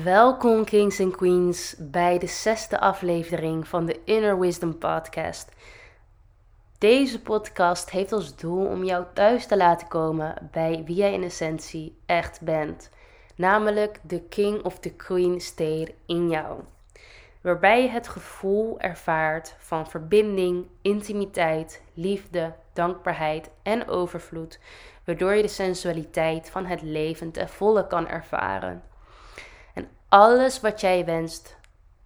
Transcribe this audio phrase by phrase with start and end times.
[0.00, 5.52] Welkom Kings en Queens bij de zesde aflevering van de Inner Wisdom Podcast.
[6.78, 11.22] Deze podcast heeft als doel om jou thuis te laten komen bij wie jij in
[11.22, 12.90] essentie echt bent,
[13.36, 16.60] namelijk de King of the Queen state in jou.
[17.40, 24.58] Waarbij je het gevoel ervaart van verbinding, intimiteit, liefde, dankbaarheid en overvloed,
[25.04, 28.91] waardoor je de sensualiteit van het leven ten volle kan ervaren.
[30.12, 31.56] Alles wat jij wenst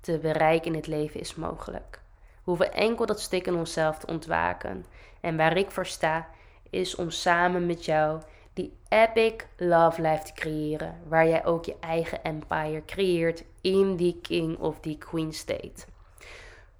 [0.00, 2.00] te bereiken in het leven is mogelijk.
[2.20, 4.86] We hoeven enkel dat stuk in onszelf te ontwaken.
[5.20, 6.28] En waar ik voor sta,
[6.70, 8.20] is om samen met jou
[8.52, 11.00] die epic love life te creëren.
[11.08, 15.84] Waar jij ook je eigen empire creëert in die king of die queen state.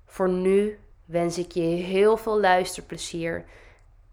[0.05, 3.45] Voor nu wens ik je heel veel luisterplezier.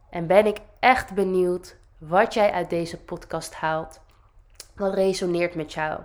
[0.10, 4.00] En ben ik echt benieuwd wat jij uit deze podcast haalt.
[4.76, 6.02] Wat resoneert met jou?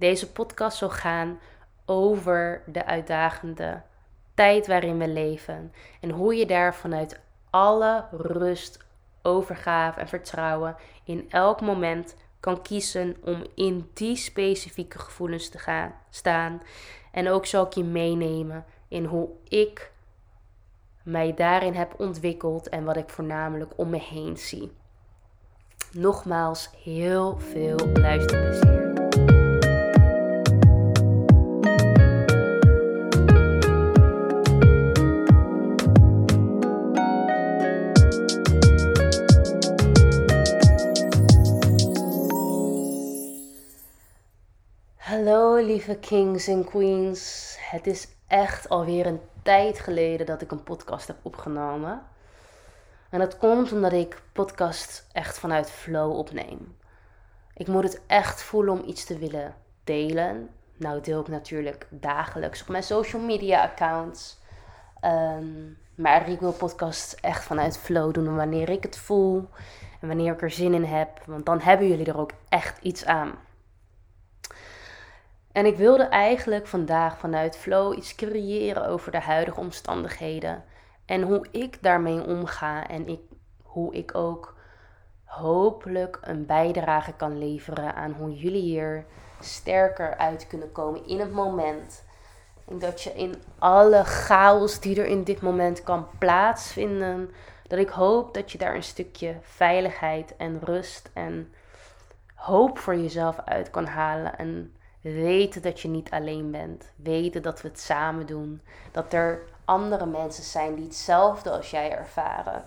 [0.00, 1.38] Deze podcast zal gaan
[1.84, 3.82] over de uitdagende
[4.34, 7.20] tijd waarin we leven en hoe je daar vanuit
[7.50, 8.78] alle rust,
[9.22, 15.94] overgave en vertrouwen in elk moment kan kiezen om in die specifieke gevoelens te gaan
[16.10, 16.62] staan.
[17.12, 19.92] En ook zal ik je meenemen in hoe ik
[21.02, 24.72] mij daarin heb ontwikkeld en wat ik voornamelijk om me heen zie.
[25.92, 28.89] Nogmaals, heel veel luisterplezier.
[45.98, 47.56] Kings en queens.
[47.60, 52.02] Het is echt alweer een tijd geleden dat ik een podcast heb opgenomen.
[53.10, 56.76] En dat komt omdat ik podcast echt vanuit flow opneem.
[57.54, 60.50] Ik moet het echt voelen om iets te willen delen.
[60.76, 64.38] Nou deel ik natuurlijk dagelijks op mijn social media accounts.
[65.00, 65.46] Ehm,
[65.94, 69.48] maar ik wil podcast echt vanuit flow doen wanneer ik het voel.
[70.00, 71.22] En wanneer ik er zin in heb.
[71.26, 73.34] Want dan hebben jullie er ook echt iets aan.
[75.52, 80.64] En ik wilde eigenlijk vandaag vanuit Flow iets creëren over de huidige omstandigheden.
[81.04, 82.88] En hoe ik daarmee omga.
[82.88, 83.20] En ik,
[83.62, 84.54] hoe ik ook
[85.24, 89.04] hopelijk een bijdrage kan leveren aan hoe jullie hier
[89.40, 92.04] sterker uit kunnen komen in het moment.
[92.68, 97.30] En dat je in alle chaos die er in dit moment kan plaatsvinden,
[97.66, 101.52] dat ik hoop dat je daar een stukje veiligheid en rust en
[102.34, 104.38] hoop voor jezelf uit kan halen.
[104.38, 106.92] En Weten dat je niet alleen bent.
[106.96, 108.60] Weten dat we het samen doen.
[108.92, 112.64] Dat er andere mensen zijn die hetzelfde als jij ervaren.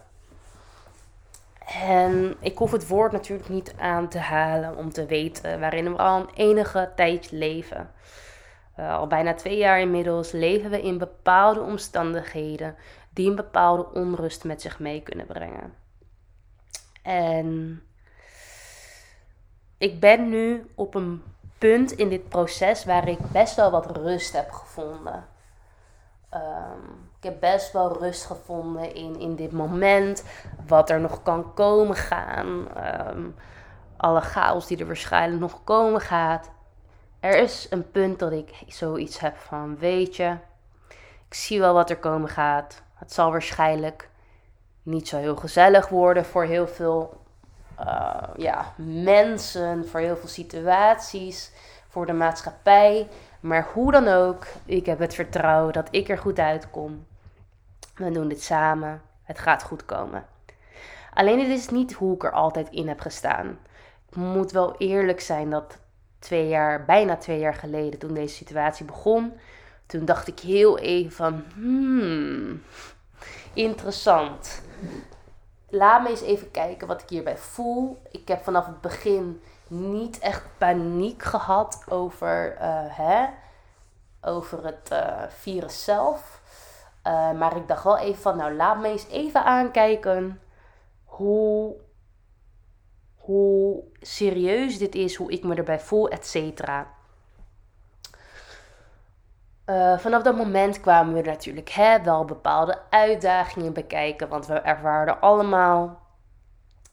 [1.81, 5.97] En ik hoef het woord natuurlijk niet aan te halen om te weten waarin we
[5.97, 7.91] al een enige tijd leven.
[8.79, 12.75] Uh, al bijna twee jaar inmiddels leven we in bepaalde omstandigheden
[13.09, 15.73] die een bepaalde onrust met zich mee kunnen brengen.
[17.03, 17.81] En
[19.77, 21.23] ik ben nu op een
[21.63, 25.25] punt in dit proces waar ik best wel wat rust heb gevonden.
[26.29, 26.79] Ehm,
[27.17, 30.23] ik heb best wel rust gevonden in, in dit moment.
[30.67, 32.67] Wat er nog kan komen gaan.
[32.75, 33.21] Ehm,
[33.97, 36.51] alle chaos die er waarschijnlijk nog komen gaat.
[37.19, 40.37] Er is een punt dat ik zoiets heb van: weet je,
[41.27, 42.83] ik zie wel wat er komen gaat.
[42.93, 44.09] Het zal waarschijnlijk
[44.81, 47.22] niet zo heel gezellig worden voor heel veel
[47.85, 48.73] uh, ja,
[49.03, 51.51] mensen, voor heel veel situaties,
[51.87, 53.07] voor de maatschappij.
[53.39, 57.05] Maar hoe dan ook, ik heb het vertrouwen dat ik er goed uitkom.
[57.95, 59.01] We doen dit samen.
[59.23, 60.25] Het gaat goed komen.
[61.13, 63.59] Alleen het is niet hoe ik er altijd in heb gestaan.
[64.09, 65.77] Ik moet wel eerlijk zijn dat
[66.19, 69.33] twee jaar, bijna twee jaar geleden, toen deze situatie begon,
[69.85, 72.61] toen dacht ik heel even van, hmm,
[73.53, 74.61] interessant
[75.73, 78.01] laat me eens even kijken wat ik hierbij voel.
[78.11, 83.25] Ik heb vanaf het begin niet echt paniek gehad over, uh, hè,
[84.21, 86.41] over het uh, virus zelf.
[87.07, 90.41] Uh, maar ik dacht wel even van, nou laat me eens even aankijken
[91.03, 91.75] hoe,
[93.15, 96.93] hoe serieus dit is, hoe ik me erbij voel, et cetera.
[99.65, 104.29] Uh, vanaf dat moment kwamen we natuurlijk hè, wel bepaalde uitdagingen bekijken.
[104.29, 106.01] Want we ervaarden allemaal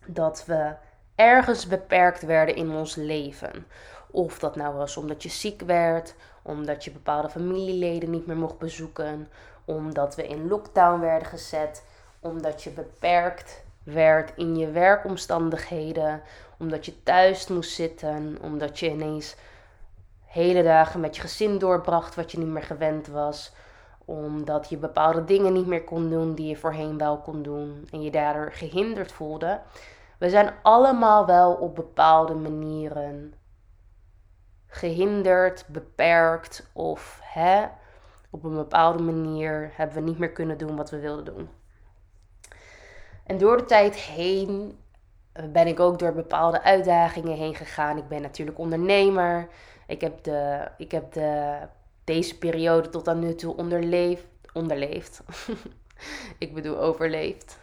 [0.06, 0.74] dat we
[1.14, 3.66] ergens beperkt werden in ons leven.
[4.10, 8.58] Of dat nou was omdat je ziek werd, omdat je bepaalde familieleden niet meer mocht
[8.58, 9.28] bezoeken,
[9.64, 11.84] omdat we in lockdown werden gezet,
[12.20, 16.22] omdat je beperkt werd in je werkomstandigheden,
[16.58, 19.36] omdat je thuis moest zitten, omdat je ineens
[20.30, 23.52] hele dagen met je gezin doorbracht wat je niet meer gewend was.
[24.04, 27.88] Omdat je bepaalde dingen niet meer kon doen die je voorheen wel kon doen.
[27.90, 29.60] En je daardoor gehinderd voelde.
[30.18, 33.34] We zijn allemaal wel op bepaalde manieren
[34.66, 37.66] gehinderd, beperkt of hè,
[38.30, 41.48] op een bepaalde manier hebben we niet meer kunnen doen wat we wilden doen.
[43.24, 44.78] En door de tijd heen
[45.52, 47.96] ben ik ook door bepaalde uitdagingen heen gegaan.
[47.96, 49.48] Ik ben natuurlijk ondernemer.
[49.90, 51.58] Ik heb, de, ik heb de,
[52.04, 54.26] deze periode tot aan nu toe onderleefd.
[54.52, 55.22] Onderleefd.
[56.38, 57.58] ik bedoel overleefd.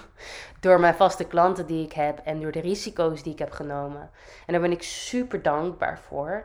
[0.60, 4.10] door mijn vaste klanten die ik heb en door de risico's die ik heb genomen.
[4.46, 6.44] En daar ben ik super dankbaar voor.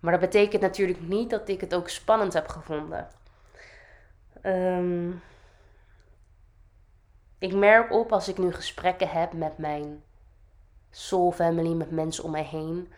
[0.00, 3.08] Maar dat betekent natuurlijk niet dat ik het ook spannend heb gevonden.
[4.42, 5.22] Um,
[7.38, 10.02] ik merk op als ik nu gesprekken heb met mijn
[10.90, 12.92] soul family, met mensen om mij heen,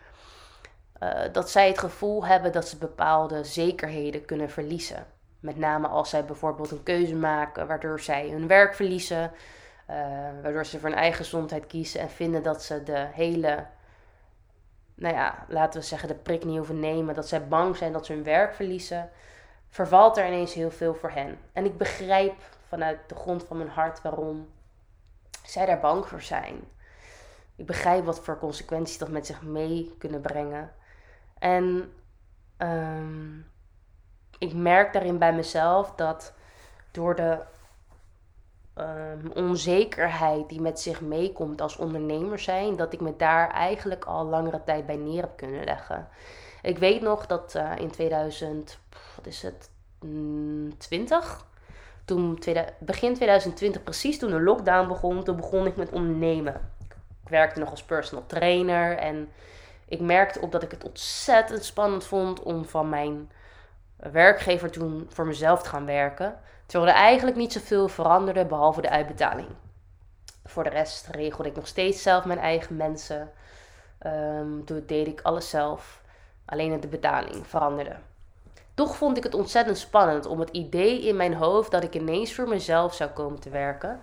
[1.03, 5.05] uh, dat zij het gevoel hebben dat ze bepaalde zekerheden kunnen verliezen.
[5.39, 9.31] Met name als zij bijvoorbeeld een keuze maken waardoor zij hun werk verliezen,
[9.89, 9.95] uh,
[10.41, 13.65] waardoor ze voor hun eigen gezondheid kiezen en vinden dat ze de hele,
[14.95, 18.05] nou ja, laten we zeggen, de prik niet hoeven nemen, dat zij bang zijn dat
[18.05, 19.09] ze hun werk verliezen,
[19.69, 21.37] vervalt er ineens heel veel voor hen.
[21.53, 22.33] En ik begrijp
[22.67, 24.49] vanuit de grond van mijn hart waarom
[25.45, 26.63] zij daar bang voor zijn.
[27.55, 30.71] Ik begrijp wat voor consequenties dat met zich mee kunnen brengen.
[31.39, 31.93] En
[32.57, 33.51] um,
[34.37, 36.33] ik merk daarin bij mezelf dat
[36.91, 37.39] door de
[38.75, 44.25] um, onzekerheid die met zich meekomt als ondernemer zijn, dat ik me daar eigenlijk al
[44.25, 46.07] langere tijd bij neer heb kunnen leggen.
[46.61, 48.79] Ik weet nog dat uh, in 2000,
[49.15, 49.69] wat is het,
[50.77, 51.45] 20?
[52.05, 52.39] Toen
[52.79, 56.73] begin 2020, precies toen de lockdown begon, toen begon ik met ondernemen.
[57.23, 59.29] Ik werkte nog als personal trainer en
[59.87, 63.31] ik merkte op dat ik het ontzettend spannend vond om van mijn
[63.95, 66.39] werkgever toen voor mezelf te gaan werken.
[66.65, 69.47] Terwijl er eigenlijk niet zoveel veranderde behalve de uitbetaling.
[70.45, 73.31] Voor de rest regelde ik nog steeds zelf mijn eigen mensen.
[74.05, 76.01] Um, toen deed ik alles zelf.
[76.45, 77.95] Alleen de betaling veranderde.
[78.73, 82.33] Toch vond ik het ontzettend spannend om het idee in mijn hoofd dat ik ineens
[82.33, 83.99] voor mezelf zou komen te werken.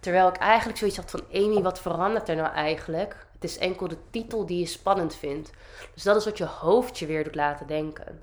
[0.00, 3.26] Terwijl ik eigenlijk zoiets had van Amy, wat verandert er nou eigenlijk?
[3.40, 5.50] Het is enkel de titel die je spannend vindt.
[5.94, 8.22] Dus dat is wat je hoofd je weer doet laten denken.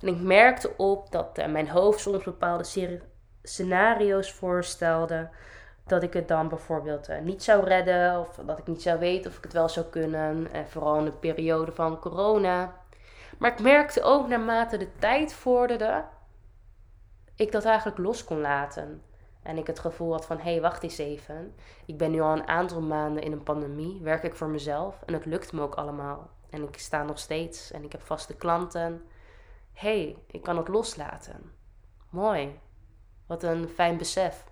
[0.00, 2.98] En ik merkte op dat uh, mijn hoofd soms bepaalde
[3.42, 5.28] scenario's voorstelde.
[5.86, 8.20] Dat ik het dan bijvoorbeeld uh, niet zou redden.
[8.20, 10.52] Of dat ik niet zou weten of ik het wel zou kunnen.
[10.52, 12.80] En vooral in de periode van corona.
[13.38, 16.04] Maar ik merkte ook naarmate de tijd vorderde,
[17.34, 19.02] ik dat eigenlijk los kon laten.
[19.42, 21.54] En ik het gevoel had van, hé, hey, wacht eens even.
[21.86, 25.14] Ik ben nu al een aantal maanden in een pandemie, werk ik voor mezelf en
[25.14, 26.30] het lukt me ook allemaal.
[26.50, 29.02] En ik sta nog steeds en ik heb vaste klanten.
[29.72, 31.52] Hé, hey, ik kan het loslaten.
[32.10, 32.60] Mooi.
[33.26, 34.44] Wat een fijn besef.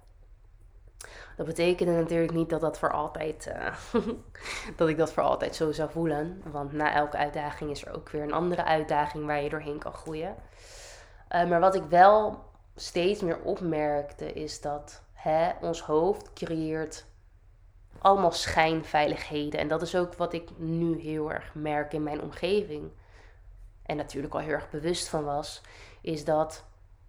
[1.36, 3.74] Dat betekende natuurlijk niet dat, dat, voor altijd, uh,
[4.76, 6.42] dat ik dat voor altijd zo zou voelen.
[6.50, 9.92] Want na elke uitdaging is er ook weer een andere uitdaging waar je doorheen kan
[9.92, 10.36] groeien.
[11.34, 12.44] Uh, maar wat ik wel
[12.80, 17.06] steeds meer opmerkte is dat hè, ons hoofd creëert
[17.98, 19.60] allemaal schijnveiligheden.
[19.60, 22.90] En dat is ook wat ik nu heel erg merk in mijn omgeving.
[23.82, 25.60] En natuurlijk al heel erg bewust van was.
[26.00, 26.64] Is dat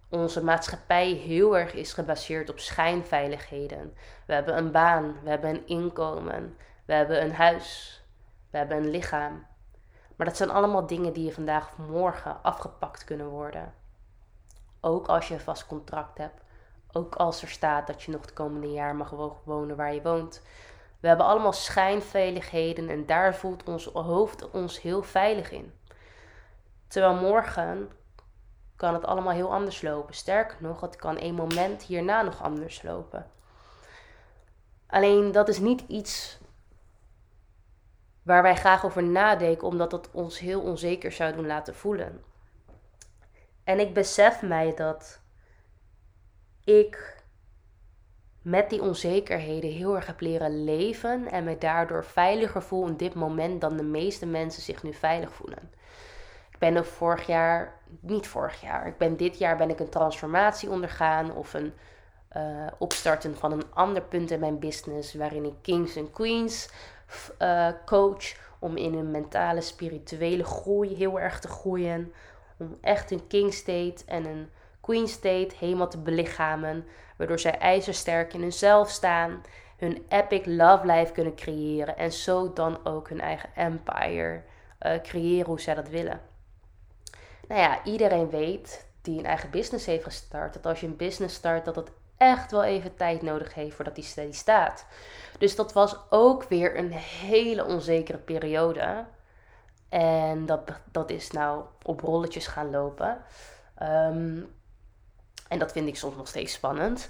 [0.08, 3.94] onze maatschappij heel erg is gebaseerd op schijnveiligheden.
[4.26, 8.00] We hebben een baan, we hebben een inkomen, we hebben een huis,
[8.50, 9.46] we hebben een lichaam.
[10.16, 13.74] Maar dat zijn allemaal dingen die je vandaag of morgen afgepakt kunnen worden.
[14.80, 16.42] Ook als je een vast contract hebt.
[16.92, 19.10] Ook als er staat dat je nog het komende jaar mag
[19.44, 20.42] wonen waar je woont.
[21.00, 25.72] We hebben allemaal schijnveiligheden en daar voelt ons hoofd ons heel veilig in.
[26.88, 27.90] Terwijl morgen
[28.76, 30.14] kan het allemaal heel anders lopen.
[30.14, 33.30] Sterker nog, het kan een moment hierna nog anders lopen.
[34.86, 36.38] Alleen dat is niet iets
[38.22, 42.24] waar wij graag over nadenken, omdat dat ons heel onzeker zou doen laten voelen.
[43.64, 45.20] En ik besef mij dat
[46.64, 47.18] ik
[48.42, 53.14] met die onzekerheden heel erg heb leren leven en me daardoor veiliger voel in dit
[53.14, 55.70] moment dan de meeste mensen zich nu veilig voelen
[56.60, 60.70] ben ook vorig jaar, niet vorig jaar, ik ben dit jaar ben ik een transformatie
[60.70, 61.72] ondergaan of een
[62.36, 66.70] uh, opstarten van een ander punt in mijn business waarin ik kings en queens
[67.38, 68.24] uh, coach
[68.58, 72.12] om in hun mentale, spirituele groei heel erg te groeien.
[72.60, 74.50] Om echt een king state en een
[74.80, 76.84] queen state helemaal te belichamen,
[77.16, 79.42] waardoor zij ijzersterk in hunzelf staan,
[79.76, 84.42] hun epic love life kunnen creëren en zo dan ook hun eigen empire
[84.80, 86.20] uh, creëren hoe zij dat willen.
[87.48, 91.34] Nou ja, iedereen weet die een eigen business heeft gestart, dat als je een business
[91.34, 94.86] start, dat het echt wel even tijd nodig heeft voordat die steady staat.
[95.38, 99.04] Dus dat was ook weer een hele onzekere periode.
[99.90, 100.60] En dat,
[100.92, 103.18] dat is nou op rolletjes gaan lopen.
[103.74, 104.42] Ehm,
[105.48, 107.08] en dat vind ik soms nog steeds spannend.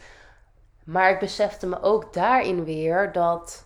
[0.84, 3.64] Maar ik besefte me ook daarin weer dat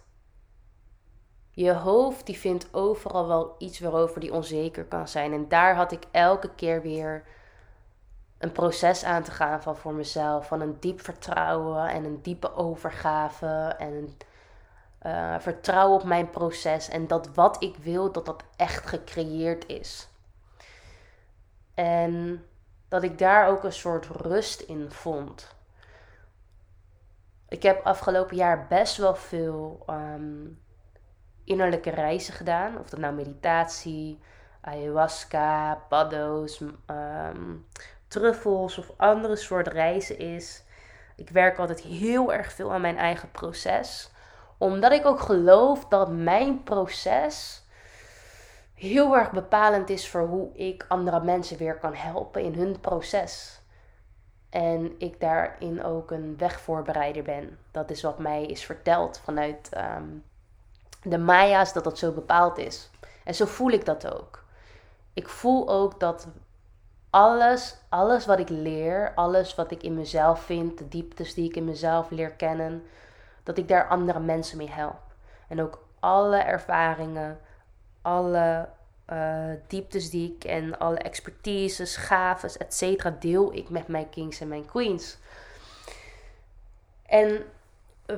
[1.51, 5.33] je hoofd die vindt overal wel iets waarover die onzeker kan zijn.
[5.33, 7.23] En daar had ik elke keer weer
[8.39, 10.47] een proces aan te gaan van voor mezelf.
[10.47, 14.17] Van een diep vertrouwen en een diepe overgave en een
[15.07, 16.89] uh, vertrouwen op mijn proces.
[16.89, 20.09] En dat wat ik wil, dat dat echt gecreëerd is.
[21.75, 22.45] En
[22.89, 25.57] dat ik daar ook een soort rust in vond.
[27.49, 30.47] Ik heb afgelopen jaar best wel veel ehm,
[31.45, 32.79] innerlijke reizen gedaan.
[32.79, 34.21] Of dat nou meditatie,
[34.61, 37.67] ayahuasca, paddo's, um,
[38.09, 40.63] truffels of andere soort reizen is.
[41.17, 44.14] Ik werk altijd heel erg veel aan mijn eigen proces.
[44.65, 47.63] Omdat ik ook geloof dat mijn proces
[48.75, 53.61] heel erg bepalend is voor hoe ik andere mensen weer kan helpen in hun proces.
[54.51, 57.59] En ik daarin ook een wegvoorbereider ben.
[57.71, 60.09] Dat is wat mij is verteld vanuit ehm,
[61.03, 62.91] de Maya's, dat dat zo bepaald is.
[63.25, 64.45] En zo voel ik dat ook.
[65.15, 66.27] Ik voel ook dat
[67.11, 71.57] alles, alles wat ik leer, alles wat ik in mezelf vind, de dieptes die ik
[71.57, 72.85] in mezelf leer kennen,
[73.45, 75.01] dat ik daar andere mensen mee help.
[75.49, 77.41] En ook alle ervaringen,
[78.03, 78.69] alle
[79.13, 83.11] uh, dieptes die ik en alle expertises, gaves, etc.
[83.21, 85.19] deel ik met mijn kings en mijn queens.
[87.07, 87.45] En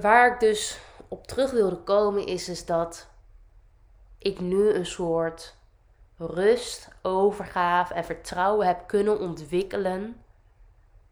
[0.01, 3.09] waar ik dus op terug wilde komen is, is dat
[4.19, 5.55] ik nu een soort
[6.17, 10.21] rust, overgave en vertrouwen heb kunnen ontwikkelen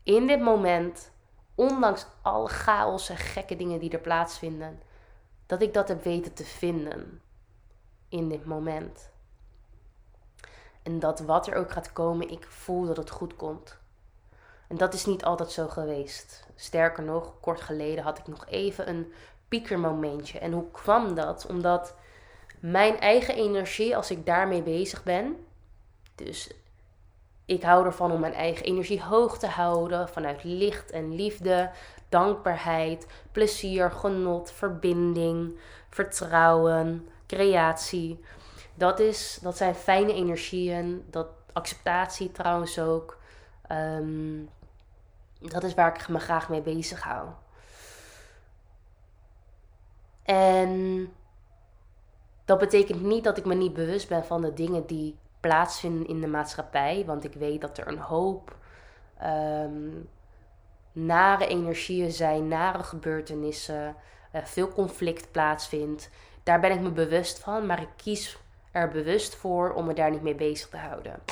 [0.03, 1.11] in dit moment,
[1.55, 4.83] ondanks alle chaos en gekke dingen die er plaatsvinden,
[5.47, 7.21] dat ik dat heb weten te vinden
[8.09, 9.11] in dit moment.
[10.83, 13.79] En dat wat er ook gaat komen, ik voel dat het goed komt.
[14.69, 16.47] En dat is niet altijd zo geweest.
[16.55, 19.13] Sterker nog, kort geleden had ik nog even een
[19.49, 20.39] piekermomentje.
[20.39, 21.47] En hoe kwam dat?
[21.47, 21.95] Omdat
[22.61, 25.47] mijn eigen energie, als ik daarmee bezig ben,
[26.15, 26.51] dus
[27.45, 31.71] ik hou ervan om mijn eigen energie hoog te houden vanuit licht en liefde,
[32.09, 35.59] dankbaarheid, plezier, genot, verbinding,
[35.89, 38.25] vertrouwen, creatie.
[38.75, 41.05] Dat, is, dat zijn fijne energieën.
[41.11, 43.19] Dat acceptatie trouwens ook.
[43.67, 44.43] Ehm,
[45.39, 47.29] dat is waar ik me graag mee bezig hou.
[50.23, 51.13] En
[52.45, 56.21] dat betekent niet dat ik me niet bewust ben van de dingen die plaatsvinden in
[56.21, 57.05] de maatschappij.
[57.07, 58.57] Want ik weet dat er een hoop
[59.23, 60.09] um,
[60.93, 63.97] nare energieën zijn, nare gebeurtenissen,
[64.35, 66.11] uh, veel conflict plaatsvindt.
[66.43, 68.39] Daar ben ik me bewust van, maar ik kies
[68.73, 71.23] er bewust voor om me daar niet mee bezig te houden.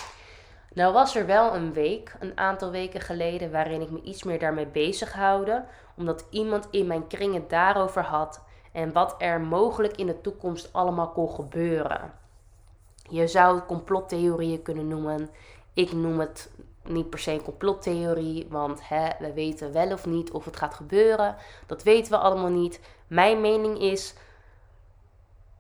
[0.73, 4.39] Nou was er wel een week, een aantal weken geleden, waarin ik me iets meer
[4.39, 5.67] daarmee bezig houden,
[5.97, 10.73] omdat iemand in mijn kring het daarover had en wat er mogelijk in de toekomst
[10.73, 12.22] allemaal kon gebeuren.
[13.13, 15.31] Je zou complottheorieën kunnen noemen.
[15.75, 16.51] Ik noem het
[16.85, 20.75] niet per se een complottheorie, want hè, we weten wel of niet of het gaat
[20.75, 21.37] gebeuren.
[21.67, 22.81] Dat weten we allemaal niet.
[23.07, 24.15] Mijn mening is: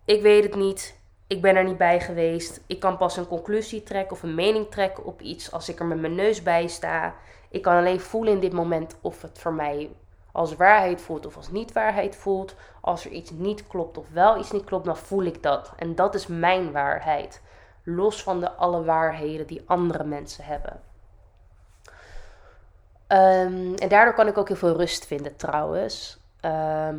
[0.04, 1.00] ik weet het niet.
[1.26, 2.60] Ik ben er niet bij geweest.
[2.66, 5.86] Ik kan pas een conclusie trekken of een mening trekken op iets als ik er
[5.86, 7.14] met mijn neus bij sta.
[7.50, 9.90] Ik kan alleen voelen in dit moment of het voor mij
[10.32, 12.54] als waarheid voelt of als niet waarheid voelt.
[12.80, 15.72] Als er iets niet klopt of wel iets niet klopt, dan voel ik dat.
[15.76, 17.42] En dat is mijn waarheid.
[17.82, 20.80] Los van de alle waarheden die andere mensen hebben.
[23.06, 26.20] Ehm, en daardoor kan ik ook heel veel rust vinden trouwens.
[26.40, 26.98] Ehm,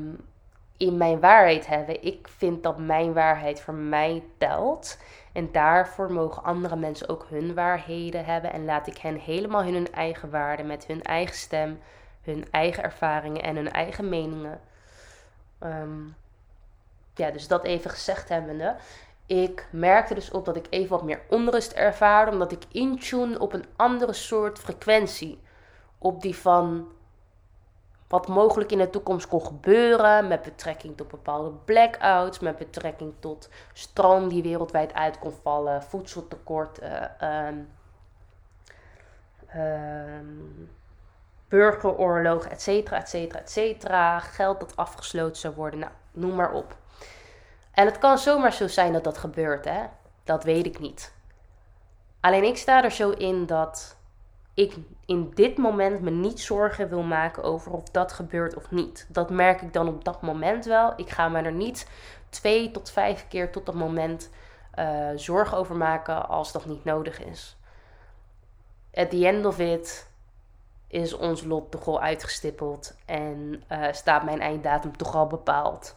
[0.77, 2.03] in mijn waarheid hebben.
[2.03, 4.97] Ik vind dat mijn waarheid voor mij telt.
[5.33, 8.53] En daarvoor mogen andere mensen ook hun waarheden hebben.
[8.53, 11.79] En laat ik hen helemaal hun eigen waarde met hun eigen stem
[12.23, 14.61] hun eigen ervaringen en hun eigen meningen.
[15.59, 16.01] Ehm,
[17.15, 18.75] ja, dus dat even gezegd hebbende.
[19.25, 23.53] Ik merkte dus op dat ik even wat meer onrust ervaarde, omdat ik intune op
[23.53, 25.41] een andere soort frequentie.
[25.97, 26.87] Op die van
[28.07, 33.49] wat mogelijk in de toekomst kon gebeuren met betrekking tot bepaalde blackouts, met betrekking tot
[33.73, 37.47] stroom die wereldwijd uit kon vallen, voedseltekort, uh,
[41.53, 44.19] burgeroorlog, et cetera, et cetera, et cetera.
[44.19, 46.75] Geld dat afgesloten zou worden, nou, noem maar op.
[47.71, 49.81] En het kan zomaar zo zijn dat dat gebeurt, hè.
[50.23, 51.13] Dat weet ik niet.
[52.19, 53.97] Alleen ik sta er zo in dat
[54.53, 59.05] ik in dit moment me niet zorgen wil maken over of dat gebeurt of niet.
[59.09, 60.93] Dat merk ik dan op dat moment wel.
[60.95, 61.87] Ik ga me er niet
[62.29, 64.29] twee tot vijf keer tot dat moment
[64.79, 67.57] uh, zorgen over maken als dat niet nodig is.
[68.93, 70.11] At the end of it
[70.93, 75.95] is ons lot toch al uitgestippeld en uh, staat mijn einddatum toch al bepaald.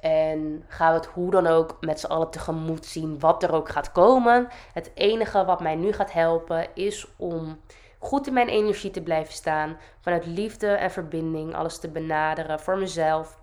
[0.00, 3.68] En gaan we het hoe dan ook met z'n allen tegemoet zien wat er ook
[3.68, 4.48] gaat komen.
[4.72, 7.60] Het enige wat mij nu gaat helpen is om
[7.98, 9.76] goed in mijn energie te blijven staan.
[10.00, 13.38] Vanuit liefde en verbinding alles te benaderen voor mezelf.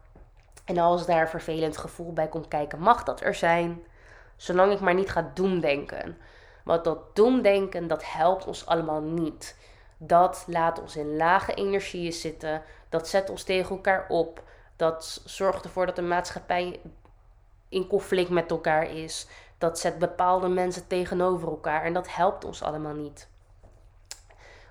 [0.65, 3.83] En als daar vervelend gevoel bij komt kijken, mag dat er zijn.
[4.35, 6.17] Zolang ik maar niet ga doemdenken.
[6.63, 9.55] Want dat doemdenken, dat helpt ons allemaal niet.
[9.97, 12.61] Dat laat ons in lage energieën zitten.
[12.89, 14.43] Dat zet ons tegen elkaar op.
[14.75, 16.79] Dat zorgt ervoor dat de maatschappij
[17.69, 19.27] in conflict met elkaar is.
[19.57, 21.83] Dat zet bepaalde mensen tegenover elkaar.
[21.83, 23.27] En dat helpt ons allemaal niet.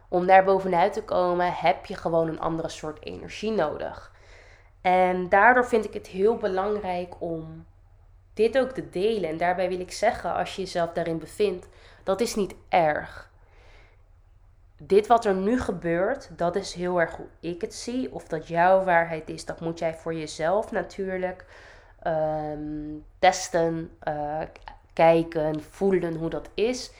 [0.08, 4.12] Om daar bovenuit te komen heb je gewoon een andere soort energie nodig.
[4.80, 7.66] En daardoor vind ik het heel belangrijk om
[8.34, 9.30] dit ook te delen.
[9.30, 11.68] En daarbij wil ik zeggen, als je jezelf daarin bevindt,
[12.04, 13.30] dat is niet erg.
[14.78, 18.12] Dit wat er nu gebeurt, dat is heel erg hoe ik het zie.
[18.12, 21.44] Of dat jouw waarheid is, dat moet jij voor jezelf natuurlijk
[22.02, 24.40] ehm, testen, uh,
[24.92, 26.90] kijken, voelen hoe dat is.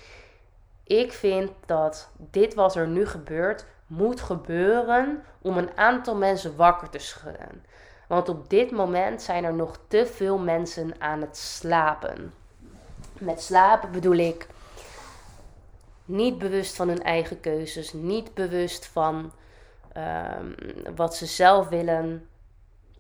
[0.85, 6.89] Ik vind dat dit wat er nu gebeurt, moet gebeuren om een aantal mensen wakker
[6.89, 7.65] te schudden.
[8.09, 12.33] Want op dit moment zijn er nog te veel mensen aan het slapen.
[13.19, 14.47] Met slapen bedoel ik
[16.07, 19.33] niet bewust van hun eigen keuzes, niet bewust van
[19.93, 20.53] ehm,
[20.97, 22.29] wat ze zelf willen,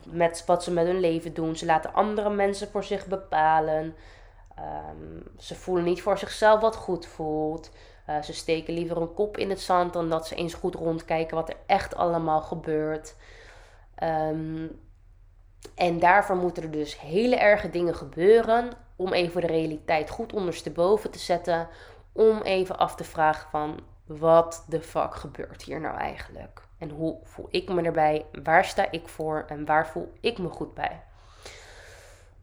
[0.05, 1.57] met wat ze met hun leven doen.
[1.57, 3.95] Ze laten andere mensen voor zich bepalen.
[4.55, 7.71] Ehm, ze voelen niet voor zichzelf wat goed voelt.
[8.11, 11.37] Uh, ze steken liever een kop in het zand dan dat ze eens goed rondkijken
[11.37, 13.15] wat er echt allemaal gebeurt.
[14.03, 14.81] Um,
[15.75, 21.11] en daarvoor moeten er dus hele erge dingen gebeuren om even de realiteit goed ondersteboven
[21.11, 21.69] te zetten.
[22.17, 26.63] Om even af te vragen van wat de fuck gebeurt hier nou eigenlijk?
[26.79, 28.27] En hoe voel ik me erbij?
[28.43, 29.45] Waar sta ik voor?
[29.47, 31.03] En waar voel ik me goed bij?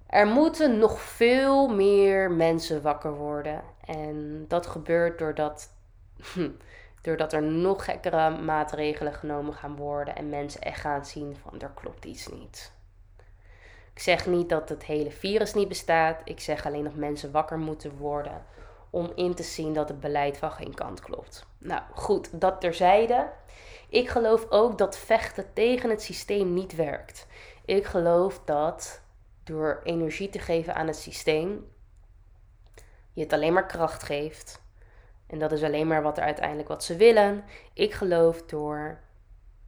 [0.07, 3.61] Er moeten nog veel meer mensen wakker worden.
[3.85, 5.69] En dat gebeurt doordat,
[7.01, 10.15] doordat er nog gekkere maatregelen genomen gaan worden.
[10.15, 12.71] En mensen echt gaan zien van er klopt iets niet.
[13.93, 16.21] Ik zeg niet dat het hele virus niet bestaat.
[16.23, 18.45] Ik zeg alleen dat mensen wakker moeten worden
[18.93, 21.45] om in te zien dat het beleid van geen kant klopt.
[21.57, 23.31] Nou goed, dat terzijde.
[23.89, 27.27] Ik geloof ook dat vechten tegen het systeem niet werkt.
[27.65, 29.01] Ik geloof dat
[29.43, 31.71] door energie te geven aan het systeem,
[33.13, 34.61] je het alleen maar kracht geeft.
[35.27, 37.43] En dat is alleen maar wat er uiteindelijk wat ze willen.
[37.73, 38.99] Ik geloof door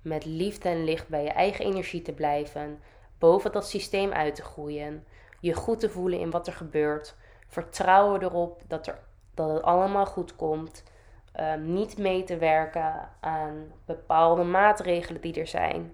[0.02, 2.82] met liefde en licht bij je eigen energie te blijven,
[3.18, 5.06] boven dat systeem uit te groeien,
[5.40, 7.16] je goed te voelen in wat er gebeurt,
[7.48, 9.00] vertrouwen erop dat, er,
[9.36, 10.84] dat het allemaal goed komt,
[11.32, 15.94] ehm, niet mee te werken aan bepaalde maatregelen die er zijn,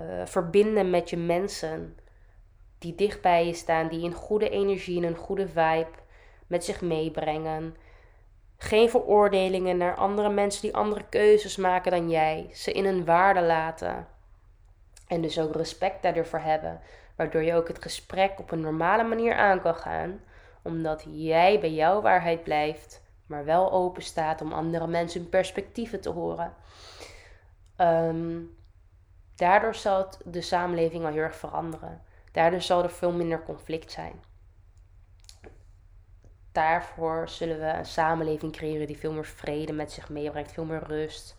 [0.00, 1.96] uh, verbinden met je mensen
[2.78, 5.88] die dicht bij je staan, die een goede energie en een goede vibe
[6.46, 7.76] met zich meebrengen.
[8.56, 12.48] Geen veroordelingen naar andere mensen die andere keuzes maken dan jij.
[12.52, 14.06] Ze in hun waarde laten.
[15.08, 16.80] En dus ook respect daarvoor hebben.
[17.16, 20.20] Waardoor je ook het gesprek op een normale manier aan kan gaan.
[20.66, 23.02] Omdat jij bij jouw waarheid blijft.
[23.26, 26.54] Maar wel open staat om andere mensen hun perspectieven te horen.
[27.76, 28.40] Ehm,
[29.36, 32.02] daardoor zal de samenleving al heel erg veranderen.
[32.32, 34.22] Daardoor zal er veel minder conflict zijn.
[36.52, 40.84] Daarvoor zullen we een samenleving creëren die veel meer vrede met zich meebrengt, veel meer
[40.86, 41.36] rust.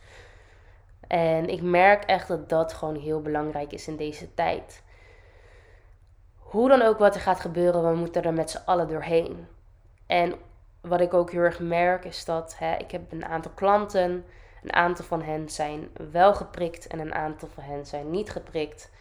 [1.08, 4.84] En ik merk echt dat dat gewoon heel belangrijk is in deze tijd.
[6.48, 9.48] Hoe dan ook wat er gaat gebeuren, we moeten er met z'n allen doorheen.
[10.06, 10.36] En
[10.82, 14.26] wat ik ook heel erg merk is dat hè, ik heb een aantal klanten.
[14.64, 18.92] Een aantal van hen zijn wel geprikt en een aantal van hen zijn niet geprikt.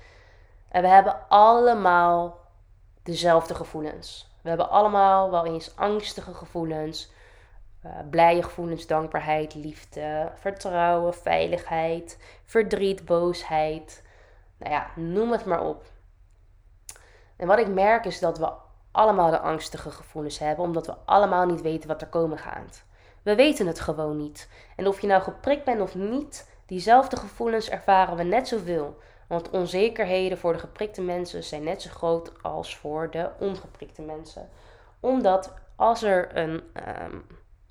[0.68, 2.38] En we hebben allemaal
[3.02, 4.30] dezelfde gevoelens.
[4.42, 7.10] We hebben allemaal wel eens angstige gevoelens,
[7.84, 14.02] uh, blije gevoelens, dankbaarheid, liefde, vertrouwen, veiligheid, verdriet, boosheid.
[14.56, 15.84] Nou ja, noem het maar op.
[17.36, 18.52] En wat ik merk is dat we
[18.90, 22.84] allemaal de angstige gevoelens hebben, omdat we allemaal niet weten wat er komen gaat.
[23.22, 24.48] We weten het gewoon niet.
[24.76, 28.98] En of je nou geprikt bent of niet, diezelfde gevoelens ervaren we net zoveel.
[29.28, 34.48] Want onzekerheden voor de geprikte mensen zijn net zo groot als voor de ongeprikte mensen.
[35.00, 37.18] Omdat als er een ehm,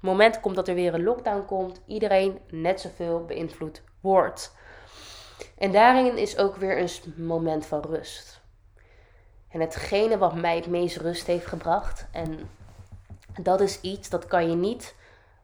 [0.01, 4.56] moment komt dat er weer een lockdown komt, iedereen net zoveel beïnvloed wordt.
[5.58, 8.43] En daarin is ook weer een moment van rust.
[9.56, 12.50] En hetgene wat mij het meest rust heeft gebracht, en
[13.41, 14.96] dat is iets dat kan je niet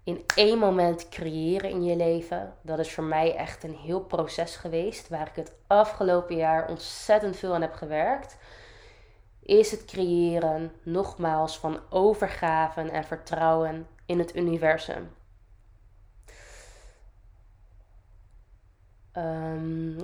[0.04, 2.54] in één moment creëren in je leven.
[2.62, 7.38] Dat is voor mij echt een heel proces geweest, waar ik het afgelopen jaar ontzettend
[7.38, 8.38] veel aan heb gewerkt.
[9.39, 15.10] Is het creëren, nogmaals, van overgaven en vertrouwen in het universum.
[19.17, 19.97] Um,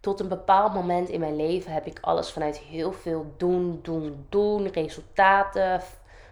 [0.00, 4.26] tot een bepaald moment in mijn leven heb ik alles vanuit heel veel doen, doen,
[4.28, 5.80] doen, resultaten,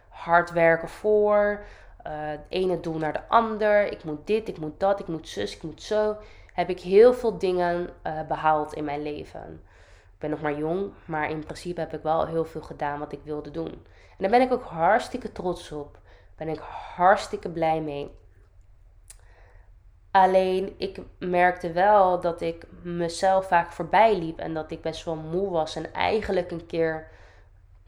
[0.09, 1.65] hard werken voor,
[2.07, 3.93] uh, het ene doel naar de ander.
[3.93, 6.17] Ik moet dit, ik moet dat, ik moet zus, ik moet zo.
[6.53, 9.63] Heb ik heel veel dingen uh, behaald in mijn leven.
[10.13, 13.13] Ik ben nog maar jong, maar in principe heb ik wel heel veel gedaan wat
[13.13, 13.87] ik wilde doen.
[14.09, 15.99] En daar ben ik ook hartstikke trots op.
[16.37, 16.59] Ben ik
[16.97, 18.11] hartstikke blij mee.
[20.23, 25.15] Alleen ik merkte wel dat ik mezelf vaak voorbij liep en dat ik best wel
[25.15, 27.09] moe was en eigenlijk een keer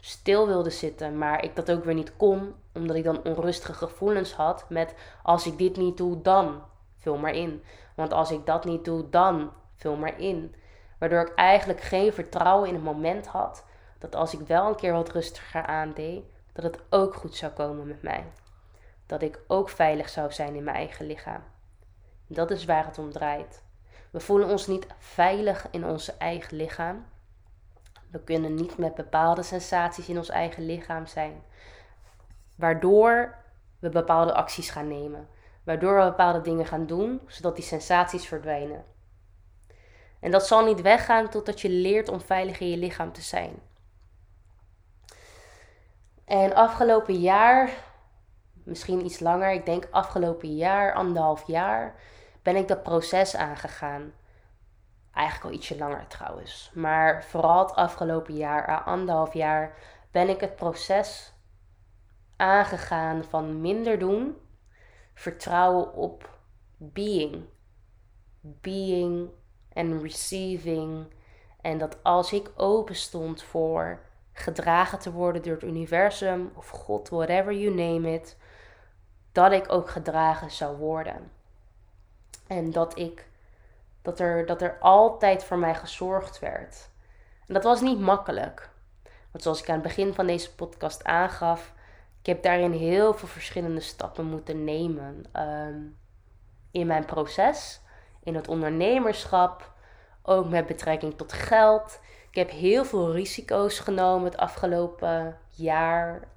[0.00, 4.32] stil wilde zitten, maar ik dat ook weer niet kon, omdat ik dan onrustige gevoelens
[4.32, 6.62] had met als ik dit niet doe, dan
[6.98, 7.62] vul maar in.
[7.94, 10.54] Want als ik dat niet doe, dan vul maar in.
[10.98, 13.64] Waardoor ik eigenlijk geen vertrouwen in het moment had
[13.98, 17.86] dat als ik wel een keer wat rustiger aandeed, dat het ook goed zou komen
[17.86, 18.24] met mij.
[19.06, 21.42] Dat ik ook veilig zou zijn in mijn eigen lichaam.
[22.28, 23.62] Dat is waar het om draait.
[24.10, 27.06] We voelen ons niet veilig in onze eigen lichaam.
[28.10, 31.42] We kunnen niet met bepaalde sensaties in ons eigen lichaam zijn.
[32.56, 33.34] Waardoor
[33.78, 35.28] we bepaalde acties gaan nemen.
[35.64, 38.84] Waardoor we bepaalde dingen gaan doen, zodat die sensaties verdwijnen.
[40.20, 43.60] En dat zal niet weggaan totdat je leert om veilig in je lichaam te zijn.
[46.24, 47.70] En afgelopen jaar,
[48.52, 51.94] misschien iets langer, ik denk afgelopen jaar, anderhalf jaar,
[52.48, 54.12] ben ik dat proces aangegaan.
[55.12, 56.70] Eigenlijk al ietsje langer trouwens.
[56.74, 59.76] Maar vooral het afgelopen jaar, anderhalf jaar,
[60.10, 61.32] ben ik het proces
[62.36, 64.36] aangegaan van minder doen,
[65.14, 66.38] vertrouwen op
[66.76, 67.44] being.
[68.40, 69.30] Being
[69.72, 71.14] en receiving.
[71.60, 74.00] En dat als ik open stond voor
[74.32, 78.36] gedragen te worden door het universum of God, whatever you name it,
[79.32, 81.37] dat ik ook gedragen zou worden.
[82.48, 83.28] En dat ik
[84.02, 86.90] dat er, dat er altijd voor mij gezorgd werd.
[87.46, 88.70] En dat was niet makkelijk.
[89.30, 91.72] Want zoals ik aan het begin van deze podcast aangaf,
[92.20, 95.24] ik heb daarin heel veel verschillende stappen moeten nemen.
[95.32, 95.80] Ehm,
[96.70, 97.80] in mijn proces,
[98.22, 99.72] in het ondernemerschap,
[100.22, 102.00] ook met betrekking tot geld.
[102.30, 106.28] Ik heb heel veel risico's genomen het afgelopen jaar.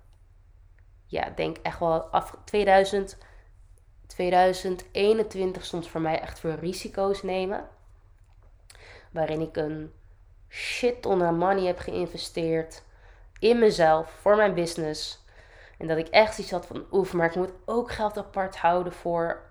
[1.05, 3.17] Ja, denk echt wel af 2000
[4.11, 7.67] 2021 stond voor mij echt voor risico's nemen.
[9.11, 9.93] Waarin ik een
[10.49, 12.83] shit ton money heb geïnvesteerd
[13.39, 15.23] in mezelf, voor mijn business.
[15.77, 18.93] En dat ik echt iets had van, oef, maar ik moet ook geld apart houden
[18.93, 19.41] voor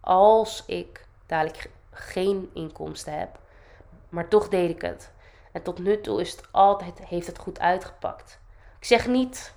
[0.00, 3.38] als ik dadelijk geen inkomsten heb.
[4.08, 5.12] Maar toch deed ik het.
[5.52, 8.38] En tot nu toe is het altijd, heeft het goed uitgepakt.
[8.78, 9.54] Ik zeg niet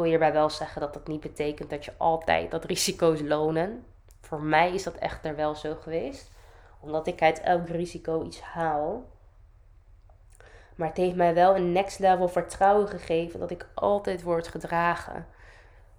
[0.00, 3.84] wil hierbij wel zeggen dat dat niet betekent dat je altijd dat risico's lonen.
[4.20, 6.30] Voor mij is dat echter wel zo geweest.
[6.80, 9.04] Omdat ik uit elk risico iets haal.
[10.74, 15.26] Maar het heeft mij wel een next level vertrouwen gegeven dat ik altijd word gedragen.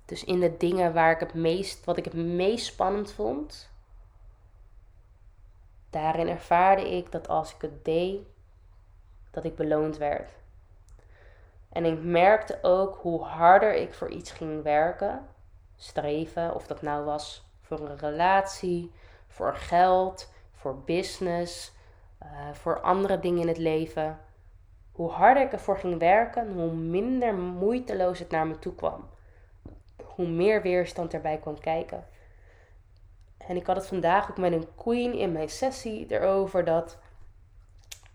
[0.06, 3.70] Dus in de dingen waar ik het meest, wat ik het meest spannend vond,
[5.90, 8.20] daarin ervaarde ik dat als ik het deed,
[9.32, 10.32] dat ik beloond werd.
[11.72, 15.28] En ik merkte ook hoe harder ik voor iets ging werken,
[15.76, 18.92] streven, of dat nou was voor een relatie,
[19.28, 21.72] voor geld, voor business,
[22.24, 24.20] uh, voor andere dingen in het leven.
[24.92, 29.10] Hoe harder ik ervoor ging werken, hoe minder moeiteloos het naar me toe kwam.
[30.04, 32.06] Hoe meer weerstand erbij kwam kijken.
[33.38, 36.98] En ik had het vandaag ook met een queen in mijn sessie erover dat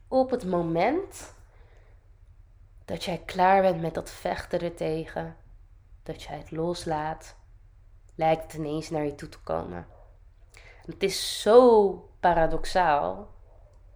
[0.09, 1.35] op het moment
[2.87, 5.37] dat jij klaar bent met dat vechten ertegen.
[6.03, 7.37] Dat jij het loslaat.
[8.14, 9.87] Lijkt het ineens naar je toe te komen.
[10.87, 13.29] Het is zo paradoxaal.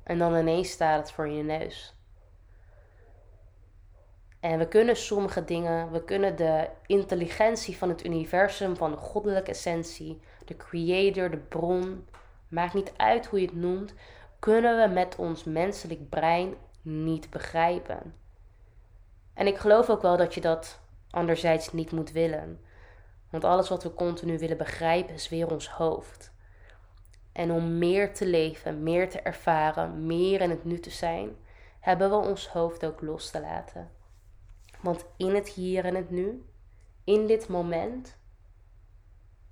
[0.03, 1.95] En dan ineens staat het voor je neus.
[4.41, 9.51] En we kunnen sommige dingen, we kunnen de intelligentie van het universum, van de goddelijke
[9.51, 12.09] essentie, de creator, de bron,
[12.49, 13.95] maakt niet uit hoe je het noemt,
[14.39, 18.15] kunnen we met ons menselijk brein niet begrijpen.
[19.35, 22.61] En ik geloof ook wel dat je dat anderzijds niet moet willen.
[23.31, 26.33] Want alles wat we continu willen begrijpen is weer ons hoofd.
[27.33, 31.37] En om meer te leven, meer te ervaren, meer in het nu te zijn,
[31.81, 33.91] hebben we ons hoofd ook los te laten.
[34.81, 36.45] Want in het hier en het nu,
[37.05, 38.19] in dit moment,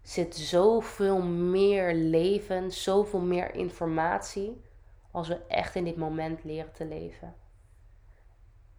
[0.02, 4.60] zit zoveel meer leven, zoveel meer informatie,
[5.10, 7.34] als we echt in dit moment leren te leven.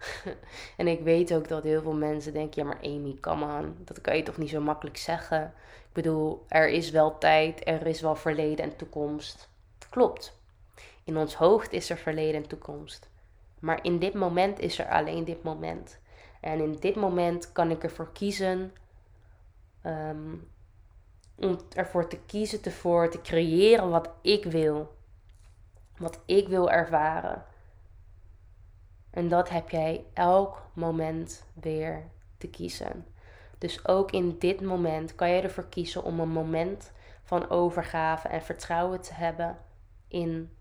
[0.78, 4.02] en ik weet ook dat heel veel mensen denken: ja, maar Amy, come on, dat
[4.02, 5.54] kan je toch niet zo makkelijk zeggen.
[5.88, 9.50] Ik bedoel, er is wel tijd, er is wel verleden en toekomst.
[9.90, 10.38] Klopt.
[11.04, 13.10] In ons hoofd is er verleden en toekomst.
[13.60, 16.00] Maar in dit moment is er alleen dit moment.
[16.42, 18.74] En in dit moment kan ik ervoor kiezen
[19.82, 20.36] ehm,
[21.36, 24.94] om ervoor te kiezen, ervoor te creëren wat ik wil.
[25.98, 27.46] Wat ik wil ervaren.
[29.20, 32.04] En dat heb jij elk moment weer
[32.38, 33.06] te kiezen.
[33.58, 36.92] Dus ook in dit moment kan je ervoor kiezen om een moment
[37.24, 39.58] van overgave en vertrouwen te hebben
[40.08, 40.58] in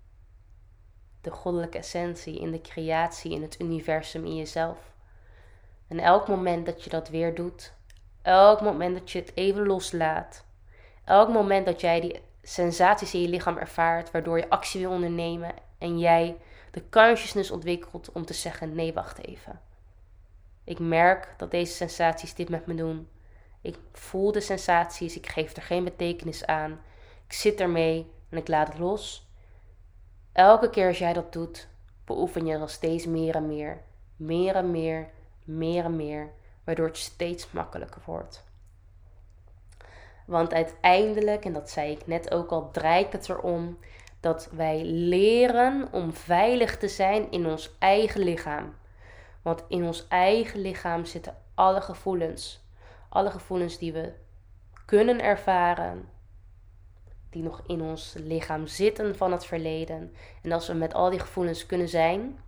[1.20, 4.92] de goddelijke essentie, in de creatie, in het universum, in jezelf.
[5.88, 7.72] En elk moment dat je dat weer doet,
[8.22, 10.44] elk moment dat je het even loslaat,
[11.04, 15.54] elk moment dat jij die sensaties in je lichaam ervaart, waardoor je actie wil ondernemen
[15.78, 16.36] en jij
[16.70, 19.60] de consciousness ontwikkelt om te zeggen: nee, wacht even.
[20.64, 23.08] Ik merk dat deze sensaties dit met me doen.
[23.60, 26.80] Ik voel de sensaties, ik geef er geen betekenis aan.
[27.26, 29.28] Ik zit ermee en ik laat het los.
[30.32, 31.68] Elke keer als jij dat doet,
[32.04, 33.82] beoefen je er steeds meer en meer.
[34.16, 35.10] Meer en meer,
[35.44, 36.30] meer en meer,
[36.64, 38.44] waardoor het steeds makkelijker wordt.
[40.26, 43.78] Want uiteindelijk, en dat zei ik net ook al, draait het erom
[44.20, 48.74] dat wij leren om veilig te zijn in ons eigen lichaam.
[49.42, 52.66] Want in ons eigen lichaam zitten alle gevoelens.
[53.08, 54.12] Alle gevoelens die we
[54.84, 56.08] kunnen ervaren,
[57.30, 60.14] die nog in ons lichaam zitten van het verleden.
[60.42, 62.38] En als we met al die gevoelens kunnen zijn,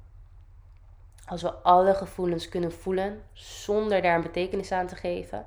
[1.26, 5.46] als we alle gevoelens kunnen voelen zonder daar een betekenis aan te geven,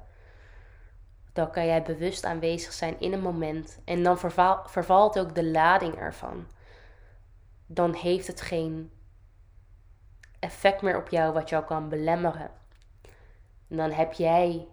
[1.34, 3.80] dan kan jij bewust aanwezig zijn in een moment.
[3.86, 4.18] En dan
[4.66, 6.48] vervalt ook de lading ervan.
[7.66, 8.92] Dan heeft het geen
[10.40, 12.52] effect meer op jou wat jou kan belemmeren.
[13.70, 14.68] En dan heb jij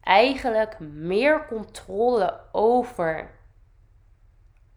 [0.00, 3.30] eigenlijk meer controle over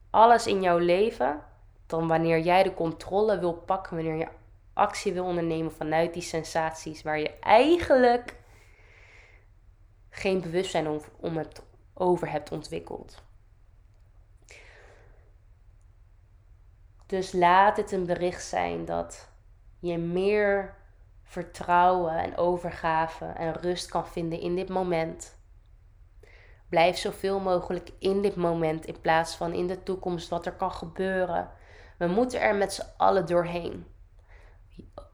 [0.10, 1.42] alles in jouw leven
[1.86, 4.28] dan wanneer jij de controle wil pakken, wanneer je
[4.74, 8.36] actie wil ondernemen vanuit die sensaties waar je eigenlijk
[10.12, 10.88] geen bewustzijn
[11.20, 11.62] om, het
[11.94, 13.24] over hebt ontwikkeld.
[17.06, 19.30] Dus laat het een bericht zijn dat
[19.80, 20.76] je meer
[21.24, 25.40] vertrouwen en overgave en rust kan vinden in dit moment.
[26.70, 30.72] Blijf zoveel mogelijk in dit moment in plaats van in de toekomst wat er kan
[30.72, 31.52] gebeuren.
[31.98, 33.86] We moeten er met z'n allen doorheen.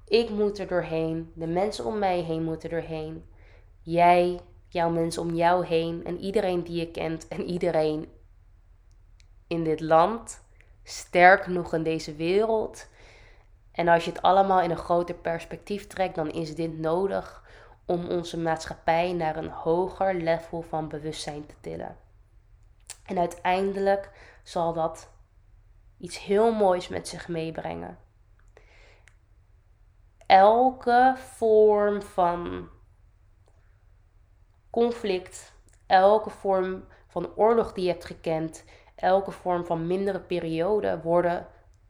[0.08, 3.30] Ik moet er doorheen, de mensen om mij heen moeten doorheen.
[3.82, 8.12] Jij jouw mensen om jou heen en iedereen die je kent en iedereen
[9.48, 10.44] in dit land,
[10.84, 12.88] sterk nog in deze wereld.
[13.72, 17.44] En als je het allemaal in een groter perspectief trekt, dan is dit nodig
[17.86, 21.98] om onze maatschappij naar een hoger level van bewustzijn te tillen.
[23.06, 24.12] En uiteindelijk
[24.44, 25.10] zal dat
[25.98, 27.98] iets heel moois met zich meebrengen.
[30.26, 32.70] Elke vorm van
[34.78, 35.54] conflict,
[35.88, 38.64] elke vorm van oorlog die je hebt gekend,
[38.96, 41.48] elke vorm van mindere periode worden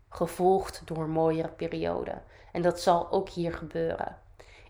[0.10, 2.24] gevolgd door mooiere perioden.
[2.52, 4.18] En dat zal ook hier gebeuren.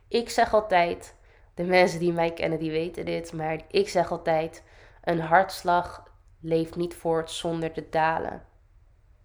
[0.07, 1.15] Ik zeg altijd,
[1.53, 4.63] de mensen die mij kennen, die weten dit, maar ik zeg altijd:
[5.03, 6.03] een hartslag
[6.39, 8.43] leeft niet voort zonder de dalen.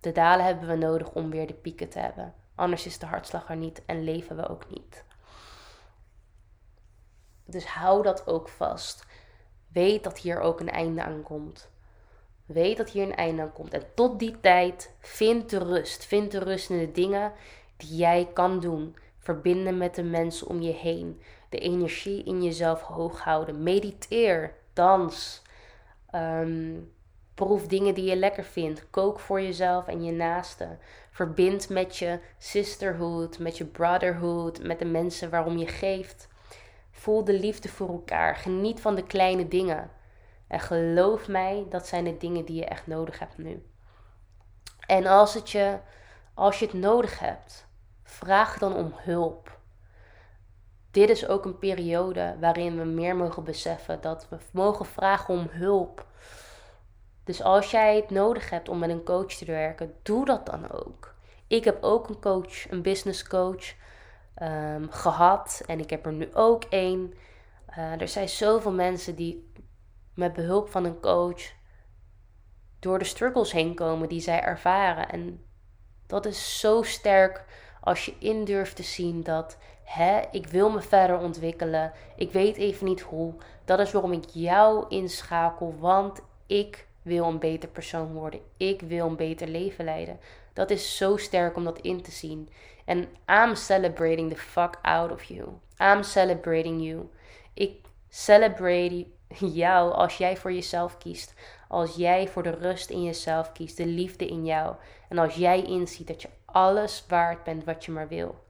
[0.00, 2.34] De dalen hebben we nodig om weer de pieken te hebben.
[2.54, 5.04] Anders is de hartslag er niet en leven we ook niet.
[7.44, 9.06] Dus hou dat ook vast.
[9.72, 11.70] Weet dat hier ook een einde aan komt.
[12.46, 13.74] Weet dat hier een einde aan komt.
[13.74, 16.04] En tot die tijd, vind de rust.
[16.04, 17.32] Vind de rust in de dingen
[17.76, 18.96] die jij kan doen.
[19.18, 21.20] Verbinden met de mensen om je heen.
[21.48, 23.62] De energie in jezelf hoog houden.
[23.62, 24.54] Mediteer.
[24.72, 25.42] Dans.
[26.10, 26.74] Ehm,
[27.34, 28.90] proef dingen die je lekker vindt.
[28.90, 30.78] Kook voor jezelf en je naasten.
[31.10, 36.28] Verbind met je sisterhood, met je brotherhood, met de mensen waarom je geeft.
[37.02, 38.36] Voel de liefde voor elkaar.
[38.36, 39.90] Geniet van de kleine dingen.
[40.46, 43.66] En geloof mij, dat zijn de dingen die je echt nodig hebt nu.
[44.86, 45.78] En als, het je,
[46.34, 47.66] als je het nodig hebt,
[48.02, 49.58] vraag dan om hulp.
[50.90, 55.48] dit is ook een periode waarin we meer mogen beseffen dat we mogen vragen om
[55.50, 56.06] hulp.
[57.24, 60.70] Dus als jij het nodig hebt om met een coach te werken, doe dat dan
[60.70, 61.14] ook.
[61.46, 63.74] Ik heb ook een coach, een business coach
[64.42, 67.14] um, gehad en ik heb er nu ook één.
[67.78, 69.52] Uh, er zijn zoveel mensen die
[70.14, 71.52] met behulp van een coach
[72.78, 75.08] door de struggles heen komen die zij ervaren.
[75.08, 75.44] En
[76.06, 77.44] dat is zo sterk
[77.80, 81.92] als je in durft te zien dat hè, ik wil me verder ontwikkelen.
[82.16, 83.34] Ik weet even niet hoe.
[83.64, 88.40] Dat is waarom ik jou inschakel, want ik wil een beter persoon worden.
[88.56, 90.18] Ik wil een beter leven leiden.
[90.52, 92.48] Dat is zo sterk om dat in te zien.
[92.84, 95.48] En I'm celebrating the fuck out of you.
[95.78, 97.08] I'm celebrating you.
[97.54, 99.06] Ik celebrate
[99.60, 101.34] jou als jij voor jezelf kiest.
[101.68, 104.74] Als jij voor de rust in jezelf kiest, de liefde in jou.
[105.08, 108.44] En als jij inziet dat je alles waard bent wat je maar wil.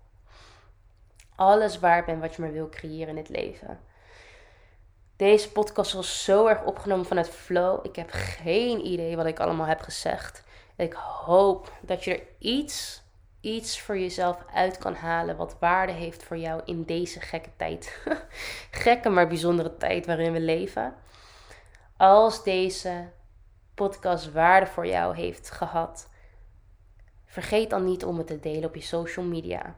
[1.36, 3.80] Alles waard bent wat je maar wil creëren in het leven.
[5.16, 7.86] Deze podcast was zo erg opgenomen vanuit flow.
[7.86, 10.44] Ik heb geen idee wat ik allemaal heb gezegd.
[10.76, 13.01] Ik hoop dat je er iets,
[13.42, 18.06] iets voor jezelf uit kan halen wat waarde heeft voor jou in deze gekke tijd.
[18.84, 20.94] gekke maar bijzondere tijd waarin we leven.
[21.96, 23.08] Als deze
[23.74, 26.08] podcast waarde voor jou heeft gehad,
[27.24, 29.76] vergeet dan niet om het te delen op je social media.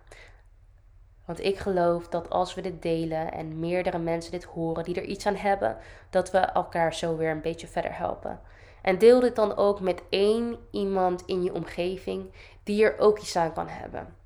[1.25, 5.05] Want ik geloof dat als we dit delen en meerdere mensen dit horen die er
[5.05, 5.77] iets aan hebben,
[6.11, 8.41] dat we elkaar zo weer een beetje verder helpen.
[8.83, 12.33] En deel dit dan ook met één iemand in je omgeving
[12.65, 14.17] die er ook iets aan kan hebben,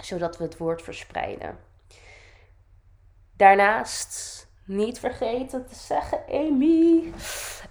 [0.00, 1.58] zodat we het woord verspreiden.
[3.36, 7.12] Daarnaast niet vergeten te zeggen, Amy.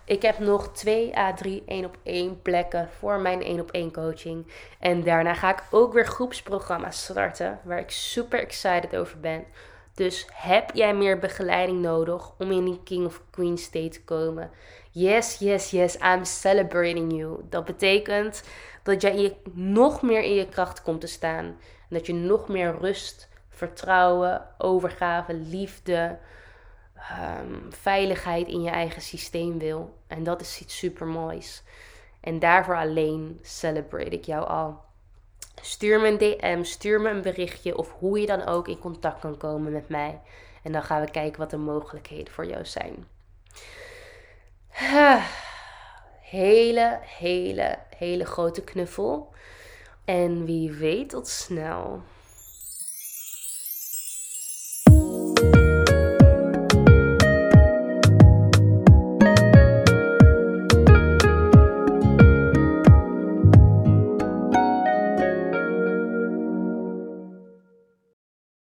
[0.06, 3.92] Ik heb nog 2 à 3 1 op 1 plekken voor mijn 1 op 1
[3.92, 4.52] coaching.
[4.80, 9.46] En daarna ga ik ook weer groepsprogramma's starten, waar ik super excited over ben.
[10.02, 14.50] Dus heb jij meer begeleiding nodig om in die King of Queen state te komen?
[14.92, 17.40] Yes, yes, yes, I'm celebrating you.
[17.50, 18.44] Dat betekent
[18.84, 21.46] dat jij nog meer in je kracht komt te staan.
[21.46, 21.58] En
[21.90, 26.18] dat je nog meer rust, vertrouwen, overgave, liefde,
[27.42, 29.98] um, veiligheid in je eigen systeem wil.
[30.08, 31.64] En dat is iets super moois.
[32.22, 34.91] En daarvoor alleen celebrate ik jou al.
[35.62, 39.20] Stuur me een DM, stuur me een berichtje of hoe je dan ook in contact
[39.20, 40.22] kan komen met mij.
[40.64, 43.08] En dan gaan we kijken wat de mogelijkheden voor jou zijn.
[46.22, 49.34] Hele, hele, hele grote knuffel.
[50.06, 52.02] En wie weet tot snel.